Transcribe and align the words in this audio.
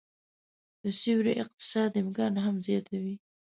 د 0.81 0.83
سیوري 0.99 1.33
اقتصاد 1.43 1.91
امکان 2.03 2.33
هم 2.45 2.55
زياتوي 2.67 3.15